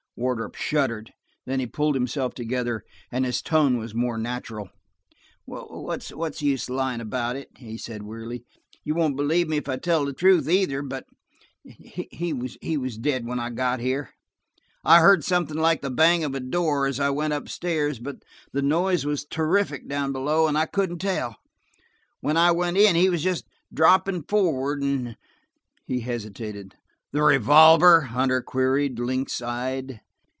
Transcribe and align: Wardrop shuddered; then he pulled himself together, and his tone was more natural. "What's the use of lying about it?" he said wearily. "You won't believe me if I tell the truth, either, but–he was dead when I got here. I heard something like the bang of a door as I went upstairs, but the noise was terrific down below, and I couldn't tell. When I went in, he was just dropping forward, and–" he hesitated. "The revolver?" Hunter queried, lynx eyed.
Wardrop 0.17 0.53
shuddered; 0.53 1.13
then 1.47 1.59
he 1.59 1.65
pulled 1.65 1.95
himself 1.95 2.35
together, 2.35 2.83
and 3.11 3.25
his 3.25 3.41
tone 3.41 3.77
was 3.77 3.95
more 3.95 4.19
natural. 4.19 4.69
"What's 5.45 6.09
the 6.09 6.45
use 6.45 6.69
of 6.69 6.75
lying 6.75 7.01
about 7.01 7.35
it?" 7.37 7.49
he 7.57 7.75
said 7.75 8.03
wearily. 8.03 8.43
"You 8.83 8.93
won't 8.93 9.15
believe 9.15 9.47
me 9.47 9.57
if 9.57 9.67
I 9.67 9.77
tell 9.77 10.05
the 10.05 10.13
truth, 10.13 10.47
either, 10.47 10.83
but–he 10.83 12.33
was 12.77 12.97
dead 12.99 13.25
when 13.25 13.39
I 13.39 13.49
got 13.49 13.79
here. 13.79 14.11
I 14.83 14.99
heard 14.99 15.23
something 15.23 15.57
like 15.57 15.81
the 15.81 15.89
bang 15.89 16.23
of 16.23 16.35
a 16.35 16.39
door 16.39 16.85
as 16.85 16.99
I 16.99 17.09
went 17.09 17.33
upstairs, 17.33 17.97
but 17.97 18.17
the 18.53 18.61
noise 18.61 19.05
was 19.07 19.25
terrific 19.25 19.87
down 19.87 20.11
below, 20.11 20.45
and 20.47 20.55
I 20.55 20.67
couldn't 20.67 20.99
tell. 20.99 21.37
When 22.19 22.37
I 22.37 22.51
went 22.51 22.77
in, 22.77 22.95
he 22.95 23.09
was 23.09 23.23
just 23.23 23.45
dropping 23.73 24.25
forward, 24.25 24.83
and–" 24.83 25.17
he 25.87 26.01
hesitated. 26.01 26.75
"The 27.11 27.23
revolver?" 27.23 28.01
Hunter 28.01 28.43
queried, 28.43 28.99
lynx 28.99 29.41
eyed. 29.41 29.99